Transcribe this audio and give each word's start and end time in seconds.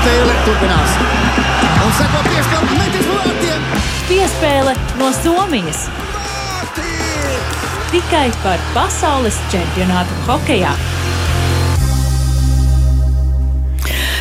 spēle 0.00 0.36
turpinās. 0.46 0.92
Un 1.84 1.90
seko 1.98 2.20
piespēle 2.28 2.76
metis 2.78 3.08
vārtiem. 3.10 3.66
Piespēle 4.08 4.74
no 5.00 5.10
Somijas. 5.16 5.82
Tikai 7.90 8.28
par 8.44 8.62
pasaules 8.76 9.36
čempionātu 9.52 10.16
hokejā. 10.28 10.72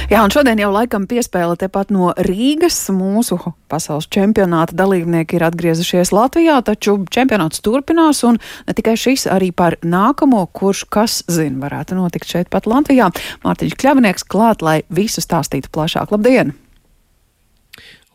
Jā, 0.10 0.24
un 0.26 0.32
šodien 0.34 0.58
jau 0.58 0.72
laikam 0.74 1.04
piespēle 1.06 1.54
tepat 1.62 1.92
no 1.94 2.08
Rīgas. 2.26 2.80
Mūsu 2.90 3.36
pasaules 3.70 4.08
čempionāta 4.10 4.74
dalībnieki 4.74 5.38
ir 5.38 5.44
atgriezušies 5.46 6.10
Latvijā, 6.18 6.56
taču 6.66 6.96
čempionāts 7.14 7.62
turpinās, 7.62 8.24
un 8.26 8.40
ne 8.42 8.74
tikai 8.74 8.96
šis, 8.98 9.28
arī 9.30 9.52
par 9.54 9.78
nākamo, 9.86 10.48
kurš, 10.50 10.82
kas 10.90 11.20
zina, 11.30 11.62
varētu 11.62 12.00
notikt 12.00 12.26
šeit 12.26 12.50
pat 12.50 12.66
Latvijā. 12.66 13.12
Mārtiņš 13.46 13.78
Kļavnieks 13.78 14.26
klāt, 14.26 14.66
lai 14.66 14.80
visu 14.90 15.22
stāstītu 15.22 15.70
plašāk. 15.78 16.10
Labdien! 16.18 16.56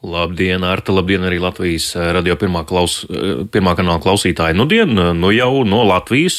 Labdien, 0.05 0.65
Arta, 0.65 0.93
labdien 0.93 1.25
arī 1.25 1.39
Latvijas 1.41 1.87
eh, 1.97 2.11
radio 2.13 2.37
pirmā, 2.37 2.65
klaus, 2.69 2.99
eh, 3.09 3.45
pirmā 3.49 3.73
kanāla 3.79 4.03
klausītāji. 4.05 4.57
Nu, 4.59 4.67
dien, 4.69 4.93
eh, 5.01 5.13
nu 5.17 5.31
jau 5.33 5.65
no 5.65 5.81
Latvijas 5.89 6.37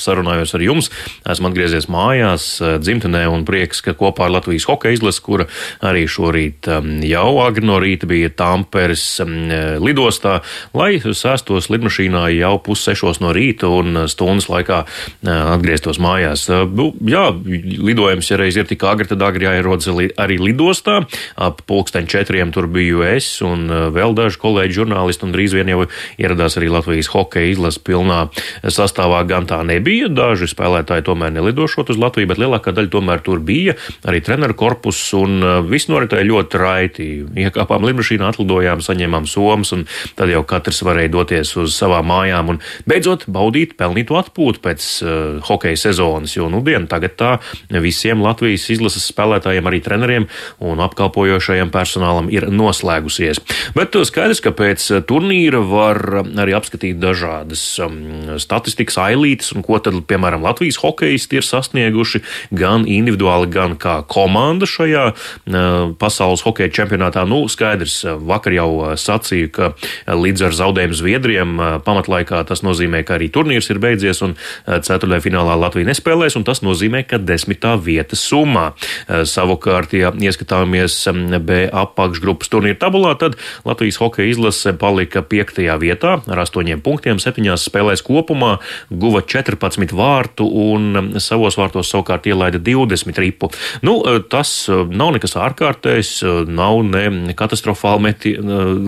sarunājos 0.00 0.52
ar 0.56 0.64
jums. 0.64 0.90
Esmu 1.28 1.48
atgriezies 1.48 1.88
mājās, 1.90 2.44
dzimtenē 2.82 3.24
un 3.32 3.46
prieks, 3.48 3.80
ka 3.84 3.94
kopā 3.96 4.26
ar 4.26 4.34
Latvijas 4.36 4.66
hokeja 4.68 4.98
izlasi, 4.98 5.22
kura 5.24 5.46
arī 5.86 6.04
šorīt 6.10 6.68
jau 7.08 7.30
agri 7.40 7.64
no 7.66 7.78
rīta 7.80 8.08
bija 8.10 8.30
Tamperes 8.36 9.04
lidostā, 9.80 10.40
lai 10.76 10.98
sēstos 11.00 11.70
lidmašīnā 11.72 12.26
jau 12.36 12.52
pussešos 12.64 13.22
no 13.24 13.32
rīta 13.36 13.70
un 13.70 14.04
stundas 14.10 14.50
laikā 14.52 14.82
atgrieztos 15.24 16.00
mājās. 16.02 16.46
Jā, 16.50 17.24
lidojums, 17.90 18.30
ja 18.32 18.40
reiz 18.40 18.58
ir 18.60 18.68
tik 18.70 18.84
agri, 18.88 19.08
tad 19.10 19.24
agri 19.24 19.48
jāierodas 19.48 19.88
arī 20.20 20.40
lidostā. 20.42 21.00
Ap 21.40 21.64
pulksten 21.68 22.08
četriem 22.10 22.52
tur 22.54 22.68
bija 22.70 22.89
biju 22.90 23.04
es 23.06 23.26
un 23.44 23.68
uh, 23.70 23.88
vēl 23.94 24.14
daži 24.18 24.38
kolēģi 24.40 24.74
žurnālisti, 24.80 25.26
un 25.26 25.34
drīz 25.34 25.54
vien 25.54 25.68
jau 25.70 25.84
ieradās 26.18 26.56
arī 26.58 26.70
Latvijas 26.72 27.10
hokeja 27.12 27.52
izlases 27.52 27.78
pilnā 27.86 28.28
sastāvā. 28.66 29.22
Gan 29.30 29.46
tā 29.46 29.60
nebija, 29.66 30.08
daži 30.10 30.48
spēlētāji 30.50 31.06
tomēr 31.06 31.30
nelidošot 31.36 31.92
uz 31.92 32.00
Latviju, 32.00 32.30
bet 32.32 32.40
lielākā 32.42 32.74
daļa 32.74 32.90
tomēr 32.90 33.22
tur 33.22 33.42
bija, 33.44 33.76
arī 34.08 34.22
treneru 34.24 34.56
korpus, 34.58 34.98
un 35.14 35.38
uh, 35.38 35.60
viss 35.62 35.90
noritēja 35.90 36.26
ļoti 36.26 36.60
raiti. 36.60 37.08
Iekāpām 37.46 37.86
lidmašīnā, 37.86 38.32
atlidojām, 38.34 38.82
saņēmām 38.82 39.28
somas, 39.30 39.70
un 39.76 39.86
tad 40.18 40.32
jau 40.32 40.42
katrs 40.48 40.82
varēja 40.86 41.12
doties 41.14 41.54
uz 41.60 41.76
savām 41.78 42.10
mājām 42.10 42.54
un 42.54 42.60
beidzot 42.90 43.28
baudīt 43.30 43.76
pelnīto 43.78 44.18
atpūtu 44.18 44.64
pēc 44.64 44.88
uh, 45.04 45.12
hokeja 45.46 45.78
sezonas, 45.86 46.34
jo 46.38 46.50
nu 46.50 46.64
dienu 46.66 46.90
tagad 46.90 47.14
tā 47.20 47.30
visiem 47.70 48.24
Latvijas 48.24 48.66
izlases 48.72 49.06
spēlētājiem, 49.12 49.70
arī 49.70 49.82
treneriem 49.84 50.26
un 50.64 50.82
apkalpojošajam 50.82 51.70
personālam 51.74 52.30
ir 52.32 52.48
noslēgta 52.50 52.79
noslēgusies. 52.80 53.40
Bet 53.76 53.94
skaidrs, 53.94 54.40
ka 54.42 54.52
pēc 54.56 54.86
uh, 54.90 55.00
turnīra 55.04 55.60
var 55.64 56.00
um, 56.20 56.32
arī 56.40 56.54
apskatīt 56.56 57.00
dažādas 57.00 57.62
um, 57.82 58.38
statistikas 58.40 58.98
ailītes, 58.98 59.52
un 59.54 59.64
ko 59.66 59.78
tad, 59.78 59.94
piemēram, 60.08 60.42
Latvijas 60.42 60.80
hokeisti 60.80 61.40
ir 61.40 61.46
sasnieguši 61.46 62.22
gan 62.50 62.86
individuāli, 62.88 63.50
gan 63.50 63.76
kā 63.80 64.00
komanda 64.08 64.68
šajā 64.68 65.06
uh, 65.12 65.92
pasaules 66.00 66.44
hokeja 66.46 66.72
čempionātā. 66.80 67.26
Nu, 67.28 67.44
skaidrs, 67.50 68.02
vakar 68.04 68.54
jau 68.56 68.70
sacīju, 68.98 69.50
ka 69.54 69.72
līdz 70.08 70.48
ar 70.48 70.56
zaudējumu 70.56 70.98
Zviedriem 71.00 71.60
pamatlaikā 71.84 72.42
tas 72.48 72.62
nozīmē, 72.66 73.02
ka 73.06 73.16
arī 73.16 73.30
turnīrs 73.32 73.70
ir 73.72 73.80
beidzies, 73.82 74.20
un 74.24 74.34
ceturtajā 74.66 75.22
finālā 75.24 75.56
Latvija 75.60 75.88
nespēlēs, 75.88 76.36
un 76.38 76.44
tas 76.46 76.62
nozīmē, 76.64 77.02
ka 77.08 77.20
desmitā 77.22 77.76
vieta 77.80 78.18
summā. 78.18 78.70
Savukārt, 79.08 79.94
ja 79.96 80.12
ieskatāmies 80.12 80.96
um, 81.10 81.22
B 81.46 81.64
apakšgrupas 81.68 82.50
turnīru 82.60 82.80
tabulā, 82.80 83.14
tad 83.18 83.36
Latvijas 83.64 84.00
hokeja 84.00 84.30
izlase 84.30 84.74
palika 84.78 85.22
piektajā 85.26 85.76
vietā 85.80 86.18
ar 86.28 86.42
astoņiem 86.44 86.82
punktiem, 86.84 87.20
septiņās 87.22 87.66
spēlēs 87.70 88.04
kopumā, 88.04 88.58
guva 88.90 89.22
14 89.24 89.94
vārtu 89.96 90.46
un 90.46 91.16
savos 91.22 91.56
vārtos 91.60 91.90
savukārt 91.90 92.28
ielaida 92.30 92.60
20 92.60 93.20
ripu. 93.22 93.50
Nu, 93.86 93.98
tas 94.30 94.52
nav 94.68 95.14
nekas 95.16 95.36
ārkārtējs, 95.40 96.12
nav 96.50 96.82
ne 96.86 97.34
katastrofāli 97.36 98.04
meti, 98.04 98.34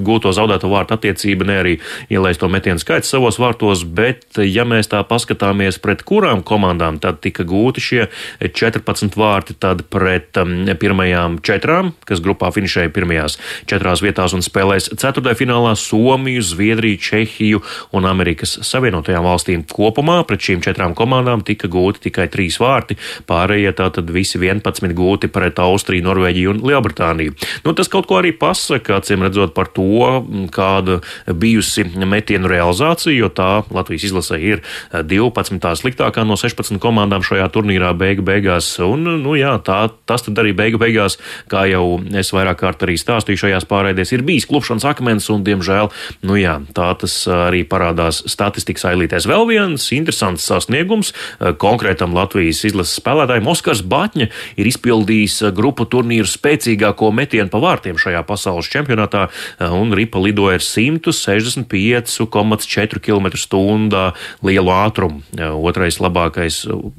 gūto 0.05 0.32
zaudēto 0.34 0.71
vārtu 0.72 0.97
attiecība, 0.99 1.49
ne 1.49 1.59
arī 1.62 1.75
ielaisto 2.12 2.50
metienu 2.53 2.82
skaits 2.82 3.12
savos 3.12 3.38
vārtos, 3.41 3.87
bet 3.87 4.41
ja 4.44 4.66
mēs 4.69 4.91
tā 4.93 5.03
paskatāmies 5.09 5.81
pret 5.82 6.05
kurām 6.09 6.44
komandām 6.47 7.00
tad 7.03 7.22
tika 7.25 7.47
gūti 7.49 7.82
šie 7.82 8.03
14 8.43 9.16
vārti, 9.19 9.56
tad 9.62 9.87
pret 9.93 10.37
um, 10.41 10.55
pirmajām 10.82 11.41
četrām, 11.44 11.93
kas 12.09 12.22
grupā 12.25 12.53
finišēja 12.55 12.93
pirmajās 12.94 13.38
četrās 13.69 14.03
vietās 14.05 14.34
un 14.37 14.45
spēlēs 14.45 14.91
ceturtajā 14.99 15.39
finālā 15.43 15.75
Somiju, 15.78 16.43
Zviedriju, 16.47 17.00
Čehiju 17.03 17.62
un 17.97 18.09
Amerikas 18.09 18.59
Savienotajām 18.67 19.27
valstīm. 19.27 19.65
Kopumā 19.69 20.21
pret 20.28 20.45
šīm 20.45 20.62
četrām 20.65 20.97
komandām 20.99 21.45
tika 21.47 21.71
gūti 21.73 22.09
tikai 22.09 22.28
trīs 22.33 22.59
vārti, 22.62 22.99
pārējie 23.28 23.75
tātad 23.78 24.11
visi 24.12 24.41
11 24.41 24.95
gūti 24.97 25.31
pret 25.33 25.61
Austriju, 25.62 26.06
Norvēģiju 26.09 26.55
un 26.55 26.62
Lielbritāniju. 26.69 27.37
Nu, 27.67 27.75
tas 27.78 27.91
kaut 27.93 28.09
ko 28.11 28.21
arī 28.21 28.33
pasaka, 28.37 28.99
acīm 29.00 29.25
redzot 29.27 29.55
par 29.56 29.71
to, 29.75 30.23
kāda 30.55 31.00
bijusi 31.27 31.84
metienu 32.06 32.50
realizācija, 32.50 33.15
jo 33.17 33.31
tā 33.33 33.50
Latvijas 33.73 34.09
izlasē 34.11 34.39
ir 34.43 34.62
12. 34.93 35.59
sliktākā 35.83 36.25
no 36.27 36.37
16 36.41 36.81
komandām 36.83 37.25
šajā 37.27 37.49
turnīrā 37.55 37.93
beigu 37.99 38.25
beigās. 38.27 38.75
Un, 38.83 39.06
nu 39.23 39.37
jā, 39.39 39.55
tā, 39.65 39.84
tas 40.09 40.25
tad 40.27 40.41
arī 40.43 40.55
beigu 40.56 40.81
beigās, 40.83 41.19
kā 41.53 41.65
jau 41.71 42.00
es 42.19 42.33
vairāk 42.34 42.61
kārt 42.62 42.84
arī 42.87 42.99
stāstīju 43.00 43.44
šajā 43.44 43.51
šajās 43.52 43.68
pārraidēs 43.68 44.08
ir 44.16 44.24
bijis 44.24 44.46
klupšanas 44.48 44.86
akmens, 44.88 45.28
un, 45.32 45.42
diemžēl, 45.44 45.90
nu 46.24 46.36
jā, 46.40 46.60
tā 46.72 46.96
tas 46.98 47.28
arī 47.28 47.64
parādās 47.68 48.22
statistikas 48.30 48.84
ailītēs. 48.88 49.26
Vēl 49.28 49.46
viens 49.50 49.92
interesants 49.92 50.46
sasniegums 50.48 51.12
konkrētam 51.60 52.14
Latvijas 52.16 52.64
izlases 52.64 52.96
spēlētājiem 53.02 53.50
Oskars 53.52 53.82
Batņa 53.84 54.26
ir 54.56 54.66
izpildījis 54.70 55.42
grupu 55.56 55.84
turnīru 55.90 56.28
spēcīgāko 56.30 57.12
metienu 57.12 57.48
pa 57.52 57.58
vārtiem 57.62 57.96
šajā 58.00 58.22
pasaules 58.28 58.70
čempionātā, 58.72 59.22
un 59.69 59.92
ripa 59.96 60.19
lidoja 60.22 60.54
ar 60.56 60.62
165,4 60.64 63.00
km/h 63.02 64.12
lielu 64.48 64.70
ātrumu. 64.72 65.20
Otrais 65.60 65.96
labākais, 66.00 66.54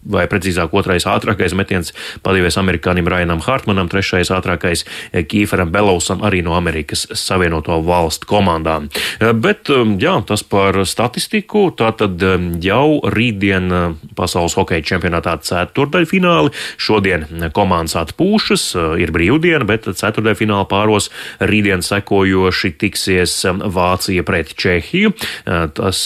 vai 0.05 0.27
precīzāk, 0.29 0.69
otrais 0.77 1.05
ātrākais 1.09 1.53
metiens 1.57 1.89
padīvēs 2.23 2.57
amerikānim 2.61 3.09
Rainam 3.09 3.41
Hartmanam, 3.43 3.89
trešais 3.89 4.29
ātrākais 4.33 4.85
Kīferam 5.29 5.69
Belousam 5.73 6.21
arī 6.25 6.42
no 6.43 6.57
Amerikas 6.57 7.07
Savienoto 7.17 7.79
Valstu 7.83 8.27
komandām. 8.29 8.89
Eh, 9.19 9.33
bet 9.33 9.69
eh, 9.71 9.83
jā, 10.01 10.17
tas 10.27 10.43
par 10.43 10.77
statistiku. 10.87 11.69
Tātad 11.77 12.21
eh, 12.23 12.47
jau 12.63 12.99
rītdien 13.13 13.97
pasaules 14.17 14.55
hokeja 14.57 14.85
čempionātā 14.93 15.37
ceturdaļfināli. 15.43 16.53
Šodien 16.81 17.25
komandas 17.55 17.95
atpūšas, 17.99 18.65
ir 19.01 19.13
brīvdiena, 19.15 19.65
bet 19.67 19.87
ceturdaļfināla 19.87 20.67
pāros 20.69 21.09
rītdien 21.39 21.83
sekojoši 21.85 22.73
tiksies 22.81 23.35
Vācija 23.73 24.23
pret 24.27 24.53
Čehiju. 24.59 25.13
Tas 25.77 26.01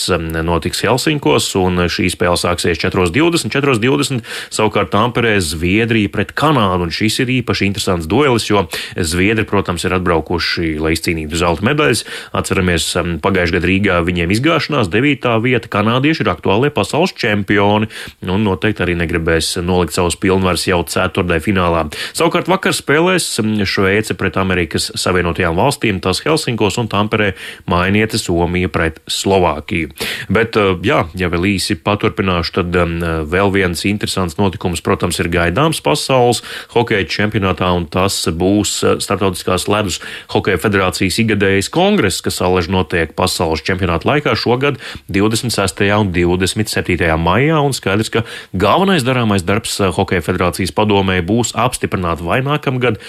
notiks 0.48 0.84
Helsinkos, 0.86 1.50
un 1.60 1.88
šī 1.92 2.10
spēle 2.14 2.38
sāksies 2.40 2.80
4.20. 2.82 3.52
4.20 3.54 4.24
savukārt 4.54 4.92
Tamperē 4.94 5.36
Zviedrija 5.44 6.12
pret 6.14 6.34
Kanādu, 6.38 6.88
un 6.88 6.94
šis 6.94 7.22
ir 7.24 7.34
īpaši 7.40 7.68
interesants 7.70 8.10
duelis, 8.10 8.48
jo 8.50 8.66
Zviedri, 8.96 9.48
protams, 9.48 9.86
ir 9.88 9.96
atbraukuši 9.98 10.27
braukuši, 10.28 10.78
lai 10.80 10.94
izcīnītu 10.96 11.38
zelta 11.40 11.64
medaļas. 11.66 12.04
Atceramies, 12.36 12.88
um, 13.00 13.18
pagājušajā 13.24 13.58
gadā 13.58 13.68
Rīgā 13.68 13.96
viņiem 14.06 14.32
izgāšanās, 14.36 14.90
9. 14.92 15.28
vieta. 15.42 15.68
Kanādieši 15.72 16.24
ir 16.24 16.32
aktuālie 16.32 16.72
pasaules 16.72 17.14
čempioni 17.16 17.88
un 18.28 18.44
noteikti 18.44 18.84
arī 18.84 18.98
negribēs 19.00 19.58
nolikt 19.64 19.96
savus 19.96 20.18
pilnvaras 20.20 20.68
jau 20.68 20.84
ceturtajā 20.84 21.44
finālā. 21.44 21.88
Savukārt 22.18 22.50
vakar 22.52 22.76
spēlēs 22.76 23.40
um, 23.42 23.64
Šveice 23.64 24.18
pret 24.18 24.38
Amerikas 24.38 24.92
Savienotajām 24.96 25.56
valstīm, 25.58 26.02
tas 26.04 26.22
Helsinkos 26.26 26.78
un 26.82 26.90
Tamperē 26.92 27.34
mainieta 27.70 28.20
Somija 28.20 28.70
pret 28.70 29.00
Slovākiju. 29.08 29.94
Bet, 30.30 30.60
uh, 30.60 30.76
jā, 30.84 31.06
ja 31.18 31.32
vēl 31.32 31.54
īsi 31.56 31.80
paturpināšu, 31.80 32.58
tad 32.60 32.80
um, 32.84 32.98
vēl 33.28 33.54
viens 33.56 33.86
interesants 33.88 34.38
notikums, 34.40 34.84
protams, 34.84 35.22
ir 35.22 35.32
gaidāms 35.32 35.82
pasaules 35.84 36.44
hokeja 36.74 37.08
čempionātā, 37.08 37.70
un 37.78 37.88
tas 37.92 38.20
būs 38.28 38.78
uh, 38.84 38.98
starptautiskās 39.04 39.68
ledus 39.72 40.02
Hokeja 40.34 40.62
federācijas 40.62 41.20
igadējas 41.24 41.72
kongress, 41.74 42.24
kas 42.26 42.42
alaži 42.46 42.74
notiek 42.74 43.14
pasaules 43.18 43.64
čempionāta 43.66 44.10
laikā 44.10 44.36
šogad 44.38 44.80
26. 45.14 45.84
un 45.98 46.12
27. 46.16 47.08
maijā, 47.22 47.60
un 47.64 47.76
skaidrs, 47.76 48.12
ka 48.14 48.24
galvenais 48.54 49.06
darāmais 49.08 49.46
darbs 49.46 49.80
Hokeja 49.98 50.26
federācijas 50.26 50.74
padomē 50.76 51.20
būs 51.26 51.54
apstiprināt 51.58 52.22
vai 52.26 52.40
nākamgad 52.46 53.00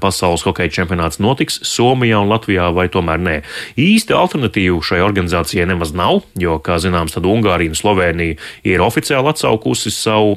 pasaules 0.00 0.44
hokeja 0.46 0.72
čempionāts 0.80 1.20
notiks 1.22 1.60
Somijā 1.66 2.20
un 2.22 2.30
Latvijā 2.32 2.70
vai 2.74 2.86
tomēr 2.92 3.20
nē. 3.22 3.36
Īsti 3.80 4.14
alternatīvu 4.16 4.80
šai 4.84 5.00
organizācijai 5.04 5.66
nemaz 5.70 5.94
nav, 5.96 6.22
jo, 6.40 6.58
kā 6.64 6.78
zināms, 6.82 7.16
tad 7.16 7.28
Ungārija 7.28 7.72
un 7.72 7.78
Slovenija 7.78 8.38
ir 8.66 8.84
oficiāli 8.84 9.32
atsaukusi 9.32 9.92
savu 9.94 10.36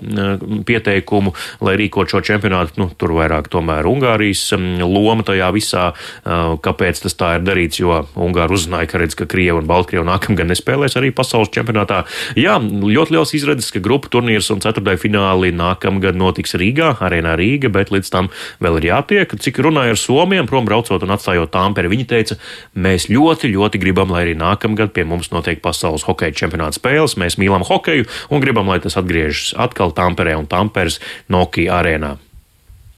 pieteikumu, 0.68 1.34
lai 1.66 1.78
rīkot 1.80 2.12
šo 2.12 2.24
čempionātu. 2.26 2.78
Nu, 2.82 2.90
tur 2.98 3.16
vairāk 3.18 3.50
tomēr 3.54 3.88
Ungārijas 3.90 4.50
loma 4.84 5.26
tajā 5.28 5.50
visā. 5.56 5.90
Kāpēc 6.24 7.04
tas 7.04 7.16
tā 7.18 7.34
ir 7.38 7.46
darīts? 7.46 7.80
Jo 7.82 8.02
Ungāri 8.18 8.56
uzzināja, 8.58 8.90
ka 8.92 9.02
redz, 9.02 9.16
ka 9.18 9.28
Krieva 9.30 9.62
un 9.62 9.68
Baltkrieva 9.70 10.06
nākamgad 10.08 10.50
nespēlēs 10.50 10.98
arī 11.00 11.12
pasaules 11.16 11.52
čempionātā. 11.54 12.04
Jā, 12.40 12.58
ļoti 12.62 13.16
liels 13.16 13.34
izredzes, 13.38 13.70
ka 13.74 13.82
grupu 13.84 14.12
turnīrs 14.14 14.50
un 14.54 14.62
ceturtajā 14.64 15.02
fināli 15.02 15.54
nākamgad 15.56 16.18
notiks 16.20 16.58
Rīgā, 16.60 16.94
arēnā 17.04 17.36
Rīga, 17.40 17.72
bet 17.74 17.94
līdz 17.94 18.12
tam 18.14 18.32
vēl 18.64 18.82
ir 18.82 18.90
jātiek. 18.92 19.38
Cik 19.48 19.62
runāja 19.66 19.96
ar 19.96 20.02
Somiem, 20.02 20.48
prom 20.50 20.68
braucot 20.68 21.04
un 21.04 21.16
atstājot 21.16 21.54
Tāmperi, 21.54 21.92
viņi 21.92 22.08
teica, 22.10 22.40
mēs 22.76 23.10
ļoti, 23.12 23.52
ļoti 23.56 23.82
gribam, 23.82 24.14
lai 24.14 24.26
arī 24.28 24.38
nākamgad 24.40 24.94
pie 24.96 25.08
mums 25.08 25.32
notiek 25.34 25.62
pasaules 25.64 26.08
hokeja 26.08 26.36
čempionāta 26.44 26.80
spēles. 26.80 27.18
Mēs 27.20 27.40
mīlam 27.42 27.66
hokeju 27.68 28.08
un 28.32 28.44
gribam, 28.44 28.70
lai 28.70 28.82
tas 28.84 29.00
atgriežas 29.00 29.54
atkal 29.58 29.96
Tamperē 29.98 30.38
un 30.40 30.50
Tamperes 30.50 31.02
Nokia 31.32 31.80
arēnā. 31.82 32.18